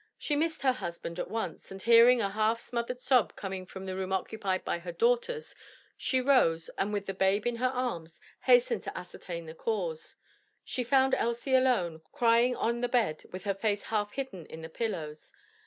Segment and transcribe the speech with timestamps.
[0.17, 3.95] She missed her husband at once, and hearing a half smothered sob coming from the
[3.95, 5.53] room occupied by her daughters;
[5.95, 10.15] she rose and with the babe in her arms, hastened to ascertain the cause.
[10.65, 14.69] She found Elsie alone, crying on the bed with her face half hidden in the
[14.69, 15.33] pillows.